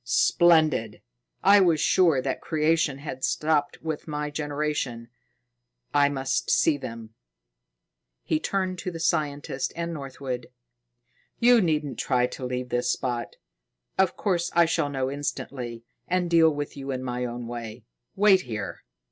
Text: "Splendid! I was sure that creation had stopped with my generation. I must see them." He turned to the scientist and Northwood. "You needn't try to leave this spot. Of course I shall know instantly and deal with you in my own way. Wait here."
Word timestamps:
"Splendid! 0.03 1.03
I 1.43 1.59
was 1.59 1.79
sure 1.79 2.23
that 2.23 2.41
creation 2.41 2.97
had 2.97 3.23
stopped 3.23 3.83
with 3.83 4.07
my 4.07 4.31
generation. 4.31 5.09
I 5.93 6.09
must 6.09 6.49
see 6.49 6.75
them." 6.75 7.13
He 8.23 8.39
turned 8.39 8.79
to 8.79 8.89
the 8.89 8.99
scientist 8.99 9.71
and 9.75 9.93
Northwood. 9.93 10.47
"You 11.37 11.61
needn't 11.61 11.99
try 11.99 12.25
to 12.25 12.43
leave 12.43 12.69
this 12.69 12.89
spot. 12.91 13.35
Of 13.99 14.17
course 14.17 14.49
I 14.55 14.65
shall 14.65 14.89
know 14.89 15.11
instantly 15.11 15.83
and 16.07 16.31
deal 16.31 16.49
with 16.49 16.75
you 16.75 16.89
in 16.89 17.03
my 17.03 17.23
own 17.25 17.45
way. 17.45 17.85
Wait 18.15 18.41
here." 18.41 18.81